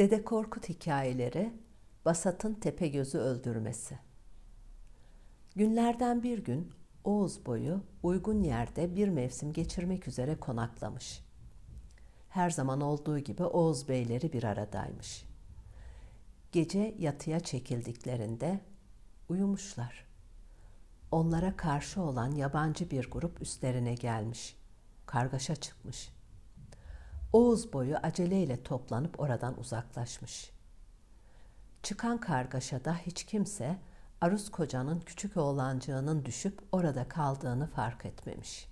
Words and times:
Dede 0.00 0.24
Korkut 0.24 0.68
hikayeleri 0.68 1.52
Basat'ın 2.04 2.54
Tepegöz'ü 2.54 3.18
öldürmesi. 3.18 3.98
Günlerden 5.56 6.22
bir 6.22 6.38
gün 6.38 6.72
Oğuz 7.04 7.46
boyu 7.46 7.82
uygun 8.02 8.42
yerde 8.42 8.96
bir 8.96 9.08
mevsim 9.08 9.52
geçirmek 9.52 10.08
üzere 10.08 10.36
konaklamış. 10.36 11.24
Her 12.28 12.50
zaman 12.50 12.80
olduğu 12.80 13.18
gibi 13.18 13.44
Oğuz 13.44 13.88
beyleri 13.88 14.32
bir 14.32 14.44
aradaymış. 14.44 15.24
Gece 16.52 16.94
yatıya 16.98 17.40
çekildiklerinde 17.40 18.60
uyumuşlar. 19.28 20.06
Onlara 21.10 21.56
karşı 21.56 22.02
olan 22.02 22.30
yabancı 22.30 22.90
bir 22.90 23.10
grup 23.10 23.42
üstlerine 23.42 23.94
gelmiş. 23.94 24.56
Kargaşa 25.06 25.56
çıkmış.'' 25.56 26.19
Oğuz 27.32 27.72
boyu 27.72 27.96
aceleyle 27.96 28.62
toplanıp 28.62 29.20
oradan 29.20 29.60
uzaklaşmış. 29.60 30.50
Çıkan 31.82 32.18
kargaşada 32.18 32.96
hiç 32.96 33.24
kimse 33.24 33.78
Aruz 34.20 34.50
kocanın 34.50 35.00
küçük 35.00 35.36
oğlancığının 35.36 36.24
düşüp 36.24 36.62
orada 36.72 37.08
kaldığını 37.08 37.66
fark 37.66 38.06
etmemiş. 38.06 38.68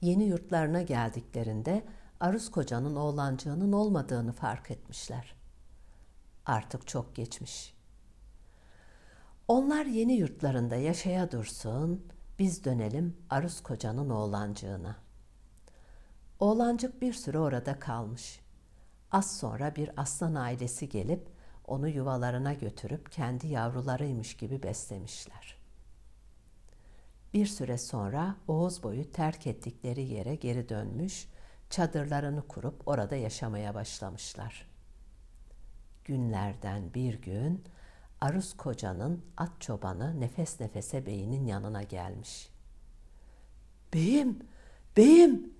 Yeni 0.00 0.24
yurtlarına 0.24 0.82
geldiklerinde 0.82 1.84
Aruz 2.20 2.50
kocanın 2.50 2.96
oğlancığının 2.96 3.72
olmadığını 3.72 4.32
fark 4.32 4.70
etmişler. 4.70 5.34
Artık 6.46 6.86
çok 6.86 7.16
geçmiş. 7.16 7.74
Onlar 9.48 9.86
yeni 9.86 10.12
yurtlarında 10.12 10.76
yaşaya 10.76 11.30
dursun, 11.30 12.06
biz 12.38 12.64
dönelim 12.64 13.16
Aruz 13.30 13.62
kocanın 13.62 14.10
oğlancığına.'' 14.10 15.07
Oğlancık 16.40 17.02
bir 17.02 17.12
süre 17.12 17.38
orada 17.38 17.78
kalmış. 17.78 18.40
Az 19.10 19.38
sonra 19.38 19.76
bir 19.76 19.90
aslan 19.96 20.34
ailesi 20.34 20.88
gelip 20.88 21.28
onu 21.66 21.88
yuvalarına 21.88 22.52
götürüp 22.52 23.12
kendi 23.12 23.46
yavrularıymış 23.46 24.36
gibi 24.36 24.62
beslemişler. 24.62 25.58
Bir 27.34 27.46
süre 27.46 27.78
sonra 27.78 28.36
Oğuz 28.48 28.82
boyu 28.82 29.12
terk 29.12 29.46
ettikleri 29.46 30.02
yere 30.02 30.34
geri 30.34 30.68
dönmüş, 30.68 31.28
çadırlarını 31.70 32.48
kurup 32.48 32.88
orada 32.88 33.16
yaşamaya 33.16 33.74
başlamışlar. 33.74 34.68
Günlerden 36.04 36.94
bir 36.94 37.14
gün 37.22 37.64
Aruz 38.20 38.56
kocanın 38.56 39.24
at 39.36 39.60
çobanı 39.60 40.20
nefes 40.20 40.60
nefese 40.60 41.06
beyinin 41.06 41.46
yanına 41.46 41.82
gelmiş. 41.82 42.48
Beyim, 43.94 44.38
beyim 44.96 45.57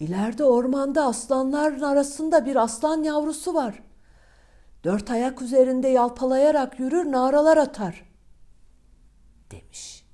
İleride 0.00 0.44
ormanda 0.44 1.06
aslanların 1.06 1.80
arasında 1.80 2.46
bir 2.46 2.56
aslan 2.56 3.02
yavrusu 3.02 3.54
var. 3.54 3.82
Dört 4.84 5.10
ayak 5.10 5.42
üzerinde 5.42 5.88
yalpalayarak 5.88 6.80
yürür, 6.80 7.12
naralar 7.12 7.56
atar. 7.56 8.04
Demiş. 9.50 10.06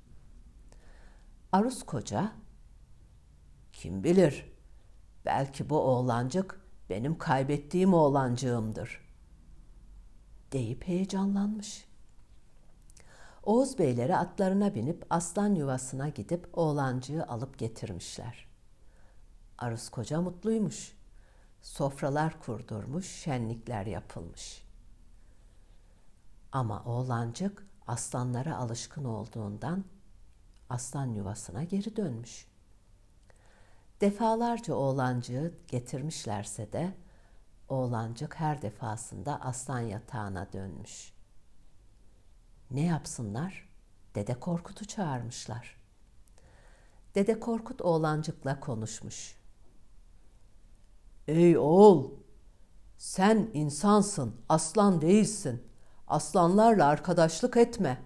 Arus 1.51 1.83
koca, 1.83 2.31
kim 3.73 4.03
bilir, 4.03 4.53
belki 5.25 5.69
bu 5.69 5.79
oğlancık 5.79 6.61
benim 6.89 7.17
kaybettiğim 7.17 7.93
oğlancığımdır. 7.93 9.01
Deyip 10.51 10.87
heyecanlanmış. 10.87 11.85
Oğuz 13.43 13.79
beyleri 13.79 14.15
atlarına 14.15 14.75
binip 14.75 15.05
aslan 15.09 15.55
yuvasına 15.55 16.09
gidip 16.09 16.49
oğlancığı 16.53 17.25
alıp 17.25 17.59
getirmişler.'' 17.59 18.52
Arız 19.63 19.89
koca 19.89 20.21
mutluymuş. 20.21 20.93
Sofralar 21.61 22.39
kurdurmuş, 22.39 23.07
şenlikler 23.07 23.85
yapılmış. 23.85 24.63
Ama 26.51 26.83
oğlancık 26.83 27.67
aslanlara 27.87 28.57
alışkın 28.57 29.03
olduğundan 29.03 29.85
aslan 30.69 31.13
yuvasına 31.13 31.63
geri 31.63 31.95
dönmüş. 31.95 32.47
Defalarca 34.01 34.73
oğlancığı 34.73 35.53
getirmişlerse 35.67 36.73
de 36.73 36.97
oğlancık 37.69 38.35
her 38.35 38.61
defasında 38.61 39.41
aslan 39.41 39.79
yatağına 39.79 40.53
dönmüş. 40.53 41.13
Ne 42.71 42.85
yapsınlar? 42.85 43.69
Dede 44.15 44.39
Korkut'u 44.39 44.85
çağırmışlar. 44.85 45.81
Dede 47.15 47.39
Korkut 47.39 47.81
oğlancıkla 47.81 48.59
konuşmuş. 48.59 49.42
Ey 51.27 51.57
oğul! 51.57 52.11
Sen 52.97 53.49
insansın, 53.53 54.35
aslan 54.49 55.01
değilsin. 55.01 55.63
Aslanlarla 56.07 56.85
arkadaşlık 56.85 57.57
etme. 57.57 58.01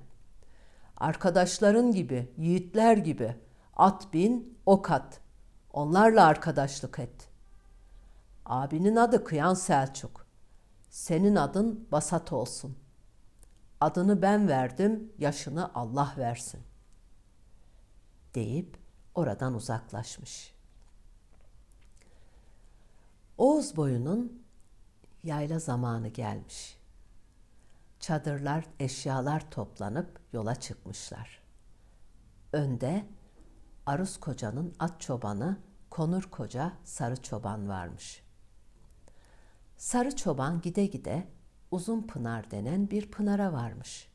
Arkadaşların 0.98 1.92
gibi, 1.92 2.34
yiğitler 2.38 2.98
gibi 2.98 3.36
at 3.76 4.14
bin, 4.14 4.58
ok 4.66 4.92
at. 4.92 5.20
Onlarla 5.74 6.26
arkadaşlık 6.26 7.00
et. 7.00 7.30
Abinin 8.46 8.96
adı 8.96 9.24
Kıyan 9.24 9.54
Selçuk. 9.54 10.28
Senin 10.90 11.36
adın 11.36 11.88
Basat 11.92 12.34
olsun. 12.34 12.78
Adını 13.82 14.22
ben 14.22 14.48
verdim, 14.48 15.12
yaşını 15.18 15.76
Allah 15.76 16.14
versin. 16.18 16.62
Deyip 18.36 18.78
oradan 19.16 19.54
uzaklaşmış.'' 19.54 20.57
Oğuz 23.38 23.76
boyunun 23.76 24.44
yayla 25.24 25.60
zamanı 25.60 26.08
gelmiş. 26.08 26.78
Çadırlar, 28.00 28.66
eşyalar 28.80 29.52
toplanıp 29.52 30.20
yola 30.34 30.56
çıkmışlar. 30.56 31.42
Önde 32.54 33.06
Arus 33.86 34.20
Koca'nın 34.20 34.76
at 34.80 35.02
çobanı 35.02 35.58
Konur 35.90 36.24
Koca 36.24 36.74
Sarı 36.84 37.22
Çoban 37.22 37.70
varmış. 37.70 38.24
Sarı 39.78 40.16
Çoban 40.16 40.62
gide 40.62 40.86
gide 40.86 41.28
Uzun 41.72 42.02
Pınar 42.02 42.52
denen 42.52 42.90
bir 42.90 43.12
pınara 43.12 43.54
varmış. 43.54 44.08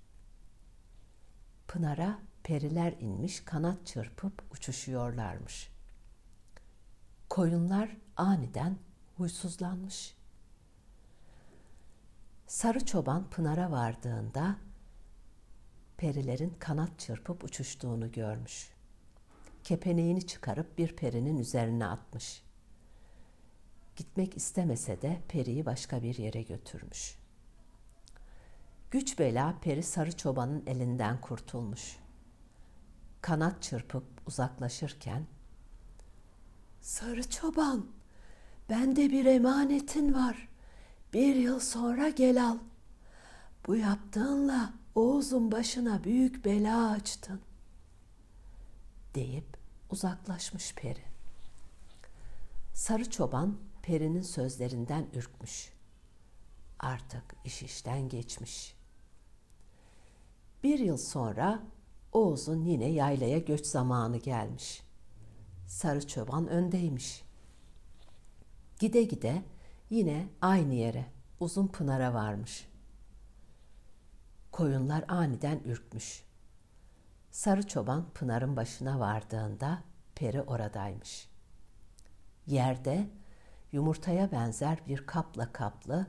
Pınara 1.68 2.18
periler 2.42 2.94
inmiş 3.00 3.44
kanat 3.44 3.86
çırpıp 3.86 4.42
uçuşuyorlarmış. 4.52 5.72
Koyunlar 7.28 7.96
aniden 8.16 8.78
huysuzlanmış. 9.22 10.14
Sarı 12.46 12.86
çoban 12.86 13.30
Pınar'a 13.30 13.70
vardığında 13.70 14.56
perilerin 15.96 16.54
kanat 16.58 16.98
çırpıp 16.98 17.44
uçuştuğunu 17.44 18.12
görmüş. 18.12 18.70
Kepeneğini 19.64 20.26
çıkarıp 20.26 20.78
bir 20.78 20.96
perinin 20.96 21.38
üzerine 21.38 21.86
atmış. 21.86 22.42
Gitmek 23.96 24.36
istemese 24.36 25.02
de 25.02 25.22
periyi 25.28 25.66
başka 25.66 26.02
bir 26.02 26.18
yere 26.18 26.42
götürmüş. 26.42 27.18
Güç 28.90 29.18
bela 29.18 29.54
peri 29.60 29.82
sarı 29.82 30.16
çobanın 30.16 30.62
elinden 30.66 31.20
kurtulmuş. 31.20 31.96
Kanat 33.20 33.62
çırpıp 33.62 34.04
uzaklaşırken 34.26 35.26
Sarı 36.80 37.30
çoban 37.30 38.01
Bende 38.72 39.10
bir 39.10 39.24
emanetin 39.24 40.14
var. 40.14 40.48
Bir 41.12 41.36
yıl 41.36 41.60
sonra 41.60 42.08
gel 42.08 42.44
al. 42.44 42.58
Bu 43.66 43.76
yaptığınla 43.76 44.72
Oğuz'un 44.94 45.52
başına 45.52 46.04
büyük 46.04 46.44
bela 46.44 46.90
açtın. 46.90 47.40
Deyip 49.14 49.44
uzaklaşmış 49.90 50.74
peri. 50.74 51.02
Sarı 52.74 53.10
çoban 53.10 53.56
perinin 53.82 54.22
sözlerinden 54.22 55.06
ürkmüş. 55.14 55.72
Artık 56.78 57.24
iş 57.44 57.62
işten 57.62 58.08
geçmiş. 58.08 58.74
Bir 60.62 60.78
yıl 60.78 60.96
sonra 60.96 61.62
Oğuz'un 62.12 62.64
yine 62.64 62.88
yaylaya 62.90 63.38
göç 63.38 63.66
zamanı 63.66 64.16
gelmiş. 64.16 64.82
Sarı 65.66 66.06
çoban 66.06 66.48
öndeymiş.'' 66.48 67.31
Gide 68.82 69.02
gide 69.02 69.42
yine 69.90 70.28
aynı 70.40 70.74
yere, 70.74 71.06
uzun 71.40 71.66
pınara 71.66 72.14
varmış. 72.14 72.68
Koyunlar 74.52 75.04
aniden 75.08 75.60
ürkmüş. 75.64 76.24
Sarı 77.30 77.66
çoban 77.68 78.10
pınarın 78.14 78.56
başına 78.56 79.00
vardığında 79.00 79.82
peri 80.14 80.42
oradaymış. 80.42 81.28
Yerde 82.46 83.10
yumurtaya 83.72 84.32
benzer 84.32 84.78
bir 84.88 85.06
kapla 85.06 85.52
kaplı, 85.52 86.06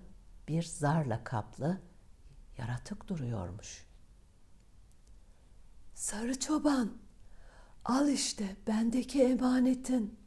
bir 0.47 0.63
zarla 0.63 1.23
kaplı 1.23 1.81
yaratık 2.57 3.07
duruyormuş. 3.07 3.85
Sarı 5.93 6.39
çoban, 6.39 6.97
al 7.85 8.07
işte 8.07 8.55
bendeki 8.67 9.23
emanetin. 9.23 10.22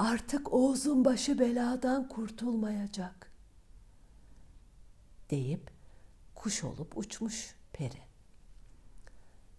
Artık 0.00 0.52
Oğuz'un 0.52 1.04
başı 1.04 1.38
beladan 1.38 2.08
kurtulmayacak. 2.08 3.30
Deyip 5.30 5.70
kuş 6.34 6.64
olup 6.64 6.98
uçmuş 6.98 7.54
peri. 7.72 7.98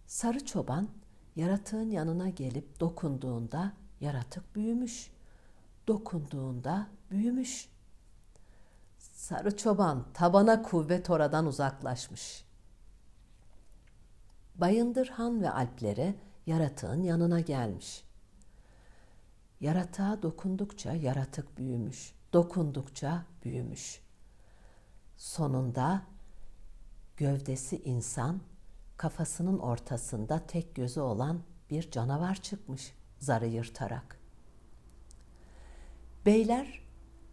Sarı 0.06 0.44
çoban 0.44 0.88
yaratığın 1.36 1.90
yanına 1.90 2.28
gelip 2.28 2.80
dokunduğunda 2.80 3.72
yaratık 4.00 4.56
büyümüş. 4.56 5.10
Dokunduğunda 5.88 6.86
büyümüş. 7.10 7.68
Sarı 8.98 9.56
çoban 9.56 10.06
tabana 10.14 10.62
kuvvet 10.62 11.10
oradan 11.10 11.46
uzaklaşmış. 11.46 12.44
Bayındırhan 14.54 15.42
ve 15.42 15.50
Alplere 15.50 16.14
yaratığın 16.46 17.02
yanına 17.02 17.40
gelmiş. 17.40 18.11
Yaratığa 19.62 20.22
dokundukça 20.22 20.92
yaratık 20.92 21.58
büyümüş. 21.58 22.14
Dokundukça 22.32 23.24
büyümüş. 23.44 24.00
Sonunda 25.16 26.02
gövdesi 27.16 27.82
insan, 27.82 28.40
kafasının 28.96 29.58
ortasında 29.58 30.46
tek 30.46 30.74
gözü 30.74 31.00
olan 31.00 31.42
bir 31.70 31.90
canavar 31.90 32.34
çıkmış 32.34 32.94
zarı 33.18 33.46
yırtarak. 33.46 34.18
Beyler 36.26 36.82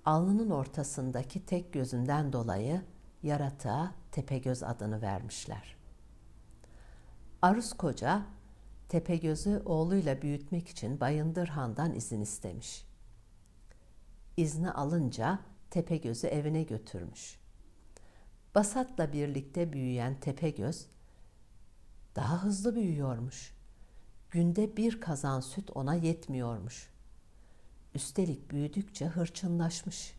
alnının 0.05 0.49
ortasındaki 0.49 1.45
tek 1.45 1.73
gözünden 1.73 2.33
dolayı 2.33 2.81
yaratığa 3.23 3.91
Tepegöz 4.11 4.63
adını 4.63 5.01
vermişler. 5.01 5.75
Arus 7.41 7.73
Koca 7.73 8.21
Tepegöz'ü 8.89 9.61
oğluyla 9.65 10.21
büyütmek 10.21 10.67
için 10.67 10.99
Bayındır 10.99 11.47
Han'dan 11.47 11.95
izin 11.95 12.21
istemiş. 12.21 12.85
İzni 14.37 14.71
alınca 14.71 15.39
Tepegöz'ü 15.69 16.27
evine 16.27 16.63
götürmüş. 16.63 17.39
Basat'la 18.55 19.13
birlikte 19.13 19.73
büyüyen 19.73 20.19
Tepegöz 20.19 20.85
daha 22.15 22.43
hızlı 22.43 22.75
büyüyormuş. 22.75 23.53
Günde 24.31 24.77
bir 24.77 25.01
kazan 25.01 25.39
süt 25.39 25.71
ona 25.75 25.95
yetmiyormuş. 25.95 26.89
Üstelik 27.95 28.51
büyüdükçe 28.51 29.05
hırçınlaşmış. 29.05 30.13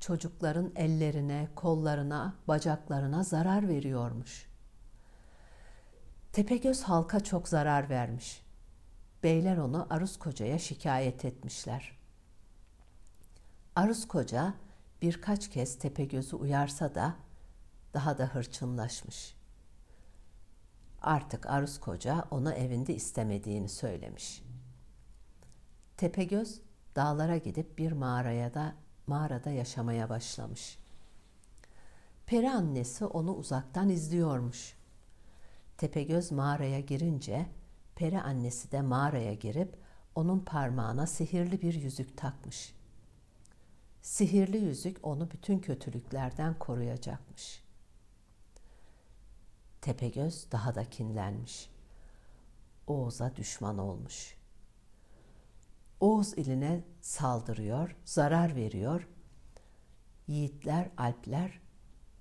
Çocukların 0.00 0.72
ellerine, 0.76 1.48
kollarına, 1.54 2.34
bacaklarına 2.48 3.22
zarar 3.22 3.68
veriyormuş. 3.68 4.45
Tepegöz 6.36 6.82
halka 6.82 7.20
çok 7.20 7.48
zarar 7.48 7.90
vermiş. 7.90 8.42
Beyler 9.22 9.56
onu 9.56 9.86
Arus 9.90 10.18
Koca'ya 10.18 10.58
şikayet 10.58 11.24
etmişler. 11.24 11.98
Arus 13.76 14.08
Koca 14.08 14.54
birkaç 15.02 15.50
kez 15.50 15.78
Tepegöz'ü 15.78 16.36
uyarsa 16.36 16.94
da 16.94 17.16
daha 17.94 18.18
da 18.18 18.26
hırçınlaşmış. 18.26 19.34
Artık 21.02 21.46
Arus 21.46 21.80
Koca 21.80 22.24
onu 22.30 22.52
evinde 22.52 22.94
istemediğini 22.94 23.68
söylemiş. 23.68 24.42
Tepegöz 25.96 26.60
dağlara 26.96 27.36
gidip 27.36 27.78
bir 27.78 27.92
mağaraya 27.92 28.54
da 28.54 28.74
mağarada 29.06 29.50
yaşamaya 29.50 30.08
başlamış. 30.08 30.78
Peri 32.26 32.50
annesi 32.50 33.04
onu 33.04 33.34
uzaktan 33.34 33.88
izliyormuş. 33.88 34.75
Tepegöz 35.76 36.32
mağaraya 36.32 36.80
girince 36.80 37.46
peri 37.94 38.20
annesi 38.20 38.72
de 38.72 38.82
mağaraya 38.82 39.34
girip 39.34 39.76
onun 40.14 40.40
parmağına 40.40 41.06
sihirli 41.06 41.62
bir 41.62 41.74
yüzük 41.74 42.16
takmış. 42.16 42.74
Sihirli 44.02 44.56
yüzük 44.56 45.06
onu 45.06 45.30
bütün 45.30 45.58
kötülüklerden 45.58 46.58
koruyacakmış. 46.58 47.62
Tepegöz 49.80 50.52
daha 50.52 50.74
da 50.74 50.84
kinlenmiş. 50.90 51.70
Oğuz'a 52.86 53.36
düşman 53.36 53.78
olmuş. 53.78 54.36
Oğuz 56.00 56.32
iline 56.32 56.84
saldırıyor, 57.00 57.96
zarar 58.04 58.56
veriyor. 58.56 59.08
Yiğitler, 60.26 60.90
alpler 60.96 61.60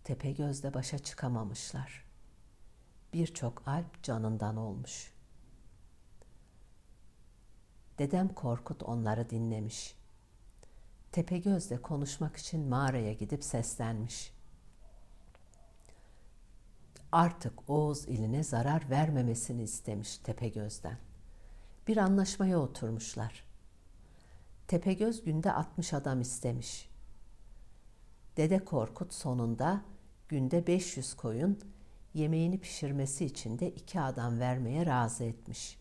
Tepegöz'le 0.04 0.74
başa 0.74 1.00
çıkamamışlar. 1.00 2.05
Birçok 3.13 3.68
alp 3.68 4.04
canından 4.04 4.57
olmuş. 4.57 5.13
Dedem 7.98 8.34
Korkut 8.34 8.84
onları 8.84 9.30
dinlemiş. 9.30 9.96
Tepegöz'le 11.12 11.81
konuşmak 11.81 12.38
için 12.38 12.69
mağaraya 12.69 13.13
gidip 13.13 13.44
seslenmiş 13.44 14.36
artık 17.16 17.69
Oğuz 17.69 18.06
iline 18.07 18.44
zarar 18.44 18.90
vermemesini 18.90 19.63
istemiş 19.63 20.18
Tepegöz'den. 20.18 20.98
Bir 21.88 21.98
anlaşmaya 21.98 22.60
oturmuşlar. 22.60 23.46
Tepegöz 24.68 25.24
günde 25.24 25.52
60 25.52 25.94
adam 25.94 26.22
istemiş. 26.22 26.90
Dede 28.38 28.66
Korkut 28.66 29.13
sonunda 29.13 29.81
günde 30.30 30.68
500 30.68 31.13
koyun 31.13 31.60
yemeğini 32.15 32.59
pişirmesi 32.59 33.25
için 33.25 33.59
de 33.59 33.71
iki 33.71 34.01
adam 34.01 34.39
vermeye 34.39 34.85
razı 34.85 35.23
etmiş. 35.23 35.77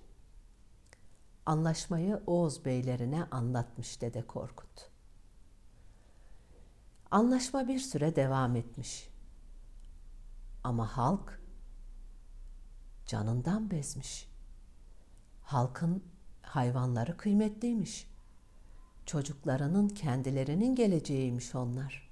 Anlaşmayı 1.47 2.23
Oğuz 2.27 2.65
beylerine 2.65 3.25
anlatmış 3.25 4.01
Dede 4.01 4.27
Korkut. 4.27 4.91
Anlaşma 7.11 7.69
bir 7.69 7.79
süre 7.79 8.17
devam 8.17 8.57
etmiş. 8.57 9.09
Ama 10.65 10.97
halk 10.97 11.41
canından 13.07 13.71
bezmiş. 13.71 14.29
Halkın 15.43 16.03
hayvanları 16.43 17.17
kıymetliymiş. 17.17 18.11
Çocuklarının 19.07 19.89
kendilerinin 19.89 20.75
geleceğiymiş 20.75 21.55
onlar. 21.55 22.11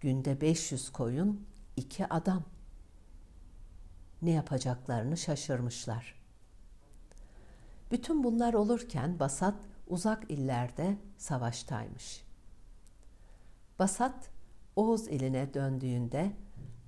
Günde 0.00 0.40
500 0.40 0.92
koyun, 0.92 1.46
iki 1.76 2.06
adam. 2.06 2.55
Ne 4.22 4.30
yapacaklarını 4.30 5.16
şaşırmışlar. 5.16 6.14
Bütün 7.90 8.24
bunlar 8.24 8.54
olurken 8.54 9.18
Basat 9.18 9.54
uzak 9.86 10.30
illerde 10.30 10.96
savaştaymış. 11.16 12.24
Basat 13.78 14.30
Oğuz 14.76 15.08
iline 15.08 15.54
döndüğünde 15.54 16.32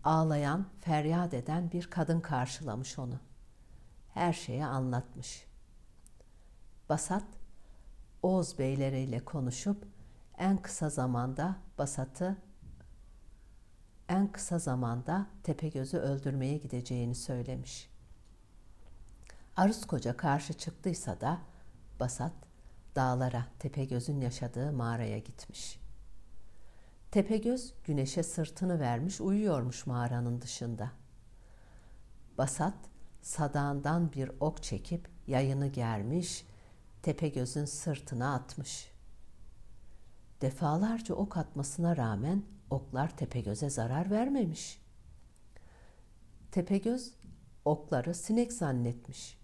ağlayan, 0.04 0.66
feryat 0.80 1.34
eden 1.34 1.72
bir 1.72 1.90
kadın 1.90 2.20
karşılamış 2.20 2.98
onu. 2.98 3.20
Her 4.14 4.32
şeyi 4.32 4.64
anlatmış. 4.64 5.46
Basat, 6.88 7.24
Oğuz 8.22 8.58
beyleriyle 8.58 9.24
konuşup 9.24 9.86
en 10.38 10.56
kısa 10.56 10.90
zamanda 10.90 11.56
Basat'ı 11.78 12.36
en 14.08 14.32
kısa 14.32 14.58
zamanda 14.58 15.26
Tepegöz'ü 15.42 15.96
öldürmeye 15.96 16.56
gideceğini 16.56 17.14
söylemiş. 17.14 17.90
Arus 19.56 19.86
Koca 19.86 20.16
karşı 20.16 20.52
çıktıysa 20.52 21.20
da 21.20 21.38
Basat 22.00 22.32
dağlara 22.96 23.46
Tepegöz'ün 23.58 24.20
yaşadığı 24.20 24.72
mağaraya 24.72 25.18
gitmiş.'' 25.18 25.88
Tepegöz 27.10 27.74
güneşe 27.84 28.22
sırtını 28.22 28.80
vermiş 28.80 29.20
uyuyormuş 29.20 29.86
mağaranın 29.86 30.40
dışında. 30.40 30.90
Basat 32.38 32.74
sadağından 33.22 34.12
bir 34.12 34.30
ok 34.40 34.62
çekip 34.62 35.08
yayını 35.26 35.66
germiş, 35.66 36.46
Tepegöz'ün 37.02 37.64
sırtına 37.64 38.34
atmış. 38.34 38.90
Defalarca 40.40 41.14
ok 41.14 41.36
atmasına 41.36 41.96
rağmen 41.96 42.42
oklar 42.70 43.16
Tepegöz'e 43.16 43.70
zarar 43.70 44.10
vermemiş. 44.10 44.82
Tepegöz 46.50 47.14
okları 47.64 48.14
sinek 48.14 48.52
zannetmiş. 48.52 49.38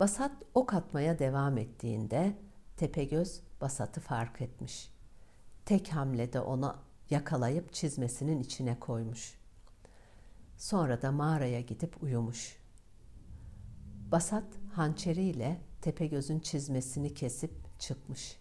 Basat 0.00 0.32
ok 0.54 0.74
atmaya 0.74 1.18
devam 1.18 1.58
ettiğinde 1.58 2.38
Tepegöz 2.76 3.40
Basat'ı 3.60 4.00
fark 4.00 4.40
etmiş 4.40 4.94
tek 5.64 5.88
hamlede 5.88 6.40
onu 6.40 6.76
yakalayıp 7.10 7.72
çizmesinin 7.72 8.40
içine 8.40 8.80
koymuş. 8.80 9.38
Sonra 10.56 11.02
da 11.02 11.12
mağaraya 11.12 11.60
gidip 11.60 12.02
uyumuş. 12.02 12.56
Basat 14.12 14.44
hançeriyle 14.72 15.60
Tepegöz'ün 15.80 16.40
çizmesini 16.40 17.14
kesip 17.14 17.80
çıkmış. 17.80 18.36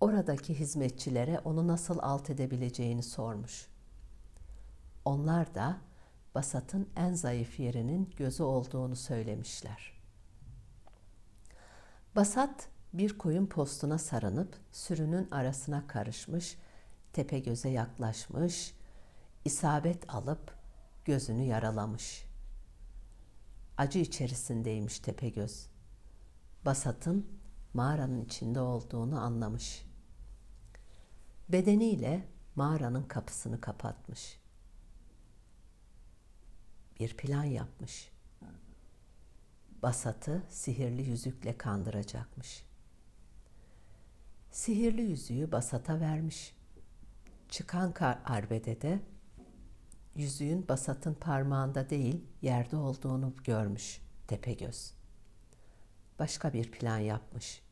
Oradaki 0.00 0.60
hizmetçilere 0.60 1.38
onu 1.38 1.68
nasıl 1.68 1.98
alt 2.02 2.30
edebileceğini 2.30 3.02
sormuş. 3.02 3.68
Onlar 5.04 5.54
da 5.54 5.78
Basat'ın 6.34 6.88
en 6.96 7.14
zayıf 7.14 7.60
yerinin 7.60 8.10
gözü 8.16 8.42
olduğunu 8.42 8.96
söylemişler. 8.96 9.92
Basat 12.16 12.68
bir 12.92 13.18
koyun 13.18 13.46
postuna 13.46 13.98
sarınıp 13.98 14.56
sürünün 14.72 15.30
arasına 15.30 15.86
karışmış, 15.86 16.58
tepe 17.12 17.38
göze 17.38 17.68
yaklaşmış, 17.68 18.74
isabet 19.44 20.14
alıp 20.14 20.54
gözünü 21.04 21.42
yaralamış. 21.42 22.24
Acı 23.76 23.98
içerisindeymiş 23.98 24.98
Tepegöz. 24.98 25.66
Basat'ın 26.64 27.26
mağaranın 27.76 28.24
içinde 28.24 28.60
olduğunu 28.60 29.20
anlamış. 29.20 29.86
Bedeniyle 31.48 32.28
mağaranın 32.54 33.02
kapısını 33.02 33.60
kapatmış. 33.60 34.40
Bir 37.00 37.16
plan 37.16 37.44
yapmış. 37.44 38.12
Basat'ı 39.82 40.42
sihirli 40.48 41.02
yüzükle 41.02 41.58
kandıracakmış. 41.58 42.66
Sihirli 44.50 45.02
yüzüğü 45.02 45.52
Basat'a 45.52 46.00
vermiş. 46.00 46.56
Çıkan 47.48 47.94
arbedede 48.24 49.00
yüzüğün 50.14 50.68
Basat'ın 50.68 51.14
parmağında 51.14 51.90
değil 51.90 52.24
yerde 52.42 52.76
olduğunu 52.76 53.34
görmüş 53.44 54.00
Tepegöz. 54.26 54.94
Başka 56.18 56.52
bir 56.52 56.70
plan 56.70 56.98
yapmış. 56.98 57.65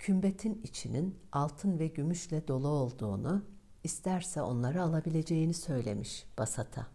Kümbetin 0.00 0.60
içinin 0.64 1.18
altın 1.32 1.78
ve 1.78 1.86
gümüşle 1.86 2.48
dolu 2.48 2.68
olduğunu, 2.68 3.44
isterse 3.84 4.42
onları 4.42 4.82
alabileceğini 4.82 5.54
söylemiş 5.54 6.26
Basat'a. 6.38 6.86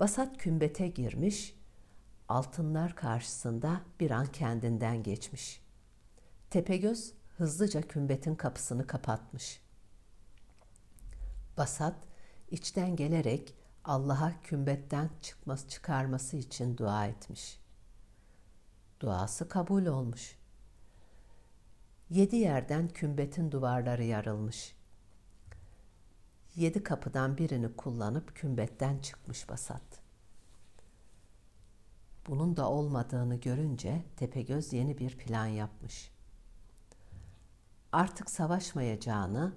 Basat 0.00 0.36
kümbete 0.36 0.88
girmiş, 0.88 1.56
altınlar 2.28 2.96
karşısında 2.96 3.80
bir 4.00 4.10
an 4.10 4.26
kendinden 4.26 5.02
geçmiş. 5.02 5.62
Tepegöz 6.50 7.12
hızlıca 7.36 7.82
kümbetin 7.82 8.34
kapısını 8.34 8.86
kapatmış. 8.86 9.60
Basat 11.56 11.96
içten 12.50 12.96
gelerek 12.96 13.54
Allah'a 13.84 14.42
kümbetten 14.42 15.10
çıkması 15.22 15.68
çıkarması 15.68 16.36
için 16.36 16.76
dua 16.76 17.06
etmiş. 17.06 17.60
Duası 19.00 19.48
kabul 19.48 19.86
olmuş. 19.86 20.41
Yedi 22.12 22.36
yerden 22.36 22.88
kümbetin 22.88 23.52
duvarları 23.52 24.04
yarılmış. 24.04 24.74
Yedi 26.56 26.82
kapıdan 26.82 27.38
birini 27.38 27.76
kullanıp 27.76 28.36
kümbetten 28.36 28.98
çıkmış 28.98 29.48
Basat. 29.48 29.82
Bunun 32.26 32.56
da 32.56 32.70
olmadığını 32.70 33.34
görünce 33.36 34.04
Tepegöz 34.16 34.72
yeni 34.72 34.98
bir 34.98 35.18
plan 35.18 35.46
yapmış. 35.46 36.10
Artık 37.92 38.30
savaşmayacağını, 38.30 39.52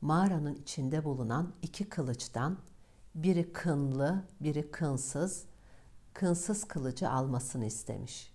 mağaranın 0.00 0.54
içinde 0.54 1.04
bulunan 1.04 1.54
iki 1.62 1.88
kılıçtan 1.88 2.58
biri 3.14 3.52
kınlı, 3.52 4.24
biri 4.40 4.70
kınsız, 4.70 5.44
kınsız 6.14 6.64
kılıcı 6.64 7.10
almasını 7.10 7.64
istemiş. 7.66 8.32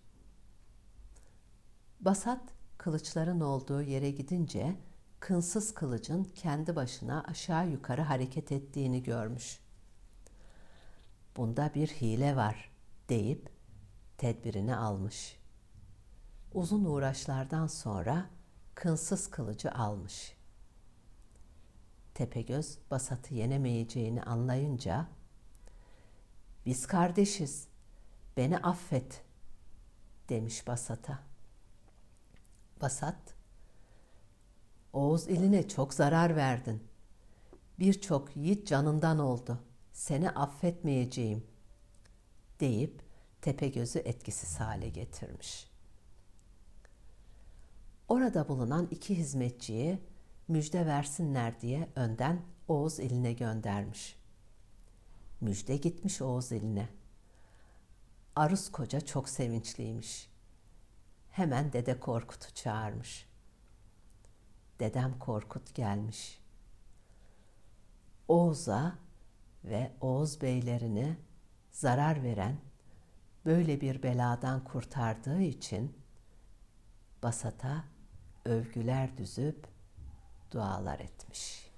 Basat 2.00 2.59
kılıçların 2.89 3.39
olduğu 3.39 3.81
yere 3.81 4.12
gidince 4.12 4.75
kınsız 5.19 5.74
kılıcın 5.74 6.24
kendi 6.24 6.75
başına 6.75 7.24
aşağı 7.24 7.69
yukarı 7.69 8.01
hareket 8.01 8.51
ettiğini 8.51 9.03
görmüş. 9.03 9.60
Bunda 11.38 11.72
bir 11.75 11.88
hile 11.88 12.36
var 12.36 12.72
deyip 13.10 13.50
tedbirini 14.17 14.75
almış. 14.75 15.39
Uzun 16.53 16.86
uğraşlardan 16.86 17.67
sonra 17.67 18.29
kınsız 18.75 19.29
kılıcı 19.29 19.72
almış. 19.72 20.38
Tepegöz 22.13 22.77
Basat'ı 22.91 23.34
yenemeyeceğini 23.34 24.24
anlayınca 24.24 25.08
"Biz 26.65 26.88
kardeşiz. 26.88 27.67
Beni 28.38 28.58
affet." 28.58 29.22
demiş 30.29 30.67
Basat'a. 30.67 31.28
Basat, 32.81 33.36
Oğuz 34.93 35.27
iline 35.27 35.67
çok 35.67 35.93
zarar 35.93 36.36
verdin. 36.36 36.83
Birçok 37.79 38.38
yiğit 38.38 38.67
canından 38.67 39.19
oldu. 39.19 39.59
Seni 39.91 40.29
affetmeyeceğim 40.29 41.43
deyip 42.59 43.01
Tepegöz'ü 43.41 44.00
etkisiz 44.00 44.59
hale 44.59 44.89
getirmiş. 44.89 45.69
Orada 48.07 48.48
bulunan 48.48 48.88
iki 48.91 49.17
hizmetçiyi 49.17 50.00
müjde 50.48 50.86
versinler 50.86 51.62
diye 51.62 51.89
önden 51.95 52.41
Oğuz 52.67 53.00
iline 53.00 53.33
göndermiş. 53.33 54.19
Müjde 55.41 55.77
gitmiş 55.77 56.21
Oğuz 56.21 56.51
iline. 56.51 56.89
Arus 58.36 58.71
koca 58.71 59.01
çok 59.01 59.29
sevinçliymiş. 59.29 60.29
Hemen 61.31 61.74
Dede 61.74 62.00
Korkut'u 62.00 62.53
çağırmış. 62.53 63.29
Dedem 64.79 65.19
Korkut 65.19 65.75
gelmiş. 65.75 66.41
Oğuz'a 68.27 68.95
ve 69.63 69.91
Oğuz 70.01 70.41
beylerini 70.41 71.17
zarar 71.71 72.24
veren 72.24 72.57
böyle 73.45 73.81
bir 73.81 74.03
beladan 74.03 74.63
kurtardığı 74.63 75.41
için 75.41 75.98
Basat'a 77.24 77.83
övgüler 78.45 79.17
düzüp 79.17 79.67
dualar 80.51 81.00
etmiş. 81.00 81.69